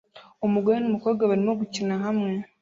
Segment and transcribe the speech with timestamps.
[0.45, 2.31] Umugore numukobwa barimo gukina hamwe